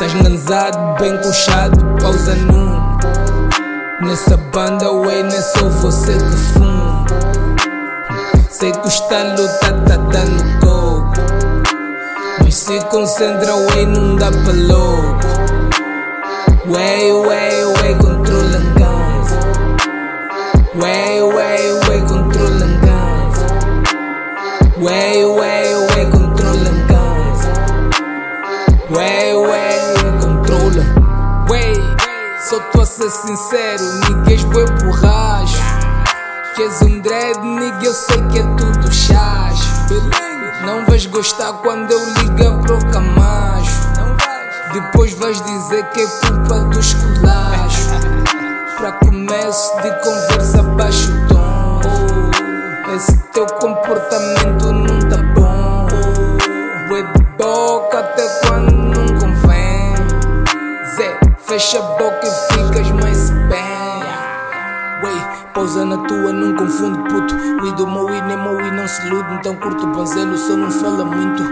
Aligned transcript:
estás 0.00 0.14
manzado, 0.14 0.94
bem 0.98 1.16
puxado, 1.18 1.76
pausa 2.00 2.34
num. 2.34 2.96
Nessa 4.00 4.36
banda, 4.36 4.90
wey, 4.90 5.22
nem 5.22 5.42
sou 5.42 5.68
você 5.68 6.12
que 6.12 6.36
fumo. 6.54 7.06
Sei 8.48 8.72
que 8.72 8.78
o 8.78 8.88
estalo 8.88 9.48
tá, 9.60 9.72
tá 9.86 9.96
dando 9.96 10.60
coco. 10.60 10.79
Mas 12.38 12.54
se 12.54 12.78
concentra, 12.86 13.54
wey, 13.54 13.86
não 13.86 14.16
dá 14.16 14.30
pra 14.30 14.52
louco. 14.52 15.20
Wey, 16.66 17.12
wey, 17.12 17.64
wey, 17.82 17.94
controla 17.96 18.56
a 18.56 18.78
ganza. 18.78 19.38
Wey, 20.74 21.22
wey, 21.22 21.72
wey, 21.88 22.00
controla 22.02 22.64
a 22.64 22.86
ganza. 22.86 23.46
Wey, 24.78 25.24
wey, 25.24 25.74
wey, 25.74 26.06
controla 26.10 26.70
a 26.70 26.86
ganza. 26.86 27.52
Wey, 28.90 29.34
wey, 29.34 29.78
controla. 30.20 30.84
Wey, 31.50 31.74
só 32.48 32.60
tô 32.72 32.80
a 32.82 32.86
ser 32.86 33.10
sincero, 33.10 33.84
niggas 34.08 34.44
bué 34.44 34.64
borracho. 34.82 35.60
Que 36.54 36.62
és 36.62 36.82
um 36.82 37.00
dread, 37.00 37.38
nigga, 37.42 37.84
eu 37.84 37.94
sei 37.94 38.20
que 38.28 38.38
é 38.38 38.42
tudo 38.56 38.92
chacho. 38.92 40.29
Não 40.64 40.84
vais 40.84 41.06
gostar 41.06 41.54
quando 41.62 41.90
eu 41.90 42.04
ligar 42.14 42.60
pro 42.60 42.78
camacho. 42.90 43.80
Depois 44.72 45.14
vais 45.14 45.40
dizer 45.40 45.84
que 45.86 46.00
é 46.02 46.06
culpa 46.06 46.58
do 46.60 46.78
esculacho. 46.78 47.90
Pra 48.76 48.92
começo 48.92 49.76
de 49.82 49.90
conversa, 50.02 50.62
baixo 50.62 51.12
tom. 51.28 51.80
Esse 52.94 53.16
teu 53.32 53.46
comportamento 53.46 54.72
não 54.72 54.98
tá 55.08 55.16
bom. 55.34 55.86
Bué 56.88 57.02
de 57.02 57.22
boca 57.38 57.98
até 57.98 58.28
quando 58.46 58.70
não 58.70 59.18
convém. 59.18 59.94
Zé, 60.94 61.18
fecha 61.38 61.78
a 61.78 61.82
boca 61.82 62.26
e 62.26 62.49
pausa 65.60 65.84
na 65.84 65.98
tua, 65.98 66.32
não 66.32 66.56
confunde 66.56 66.98
puto. 67.10 67.34
We 67.62 67.70
do 67.72 67.86
meu 67.86 68.08
e 68.08 68.22
nem 68.22 68.36
meu 68.38 68.58
e 68.62 68.70
não 68.70 68.88
se 68.88 69.06
ilude. 69.06 69.34
Então 69.34 69.54
curto 69.56 69.84
o 69.84 69.92
banzelo, 69.92 70.38
só 70.38 70.56
não 70.56 70.70
fala 70.70 71.04
muito. 71.04 71.42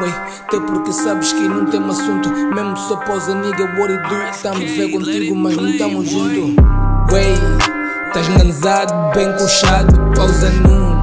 Wey, 0.00 0.14
até 0.46 0.58
porque 0.58 0.90
sabes 0.90 1.34
que 1.34 1.46
não 1.46 1.66
tem 1.66 1.84
assunto. 1.84 2.30
Mesmo 2.30 2.74
só 2.78 2.96
pausa, 2.96 3.34
nigga, 3.34 3.64
what 3.78 3.92
it 3.92 4.02
do? 4.08 4.42
Tamo 4.42 4.58
ver 4.58 4.90
contigo, 4.90 5.36
mas 5.36 5.54
não 5.54 5.76
tamo 5.76 6.02
junto. 6.02 6.54
Wey, 7.12 7.34
estás 8.06 8.28
ganzado, 8.28 8.94
bem 9.14 9.30
puxado, 9.36 10.00
pausa 10.16 10.48
num. 10.48 10.96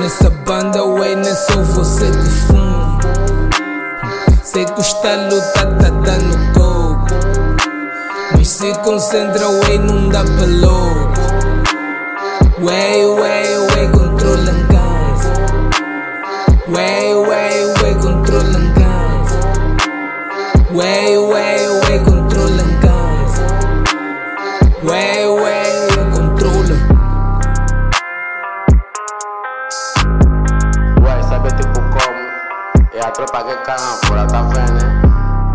Nessa 0.00 0.30
banda, 0.30 0.82
wey, 0.82 1.14
nem 1.14 1.32
sou 1.32 1.62
você 1.62 2.10
que 2.10 2.30
fumo. 2.48 2.98
Sei 4.42 4.64
que 4.64 4.72
o 4.72 4.80
estalo 4.80 5.40
tá, 5.54 5.66
tá 5.76 5.90
coco. 5.92 6.07
Mas 8.32 8.48
se 8.48 8.72
concentra, 8.84 9.48
wey, 9.48 9.78
não 9.78 10.08
dá 10.08 10.22
pra 10.22 10.46
louco. 10.46 11.12
Wey, 12.60 13.06
wey, 13.06 13.58
wey, 13.58 13.88
controla 13.92 14.50
a 14.50 14.72
ganza. 14.72 15.32
Wey, 16.68 17.14
wey, 17.14 17.66
wey, 17.82 17.94
controla 17.94 18.58
a 18.58 18.78
ganza. 18.78 19.38
Wey, 20.72 21.18
wey, 21.18 21.68
wey, 21.88 21.98
controla 22.04 22.62
a 22.62 22.66
ganza. 22.84 23.46
Wey, 24.82 25.26
wey, 25.26 25.88
controla. 26.12 26.76
Ué, 31.02 31.22
sabe 31.28 31.48
tipo 31.52 31.80
como? 31.80 32.22
É 32.92 33.00
a 33.00 33.10
tropa 33.10 33.44
que 33.44 33.54
campura, 33.64 34.26
tá 34.26 34.42
vendo? 34.42 34.72
né? 34.74 35.02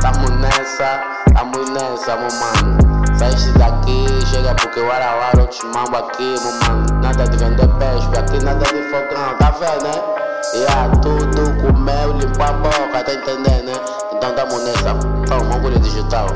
Tamo 0.02 0.30
nessa, 0.40 1.02
tamo 1.34 1.58
nessa, 1.72 2.16
meu 2.16 2.30
mano. 2.40 3.18
Saíste 3.18 3.52
daqui, 3.58 4.06
chega 4.28 4.54
porque 4.56 4.80
o 4.80 4.92
Arauara 4.92 5.40
eu 5.40 5.48
te 5.48 5.62
aqui, 5.66 6.36
meu 6.42 6.52
mano. 6.62 7.02
Nada 7.02 7.26
de 7.26 7.38
vender 7.38 7.68
peixe, 7.80 8.08
aqui 8.18 8.44
nada 8.44 8.66
de 8.66 8.82
fogão, 8.90 9.38
tá 9.40 9.52
vendo, 9.52 9.84
né? 9.84 10.24
E 10.54 10.66
a 10.66 10.90
tudo 11.02 11.62
comeu, 11.62 12.14
limpa 12.14 12.46
a 12.46 12.54
boca, 12.54 13.04
tá 13.04 13.14
entendendo, 13.14 13.66
né? 13.66 13.74
Então 14.14 14.34
tamo 14.34 14.60
nessa, 14.60 14.94
toma, 15.28 15.56
orgulho 15.56 15.80
digital. 15.80 16.28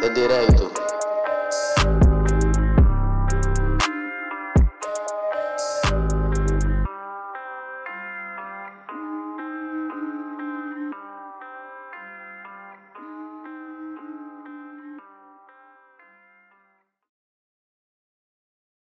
De 0.00 0.10
direito. 0.10 0.77